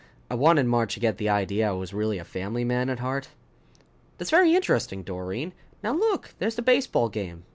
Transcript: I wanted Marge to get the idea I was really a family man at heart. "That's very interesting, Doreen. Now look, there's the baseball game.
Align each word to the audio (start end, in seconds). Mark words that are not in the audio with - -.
I 0.31 0.33
wanted 0.33 0.65
Marge 0.65 0.95
to 0.95 0.99
get 0.99 1.19
the 1.19 1.29
idea 1.29 1.69
I 1.69 1.73
was 1.73 1.93
really 1.93 2.17
a 2.17 2.23
family 2.23 2.63
man 2.63 2.89
at 2.89 3.01
heart. 3.01 3.29
"That's 4.17 4.31
very 4.31 4.55
interesting, 4.55 5.03
Doreen. 5.03 5.53
Now 5.83 5.93
look, 5.93 6.33
there's 6.39 6.55
the 6.55 6.63
baseball 6.63 7.07
game. 7.09 7.43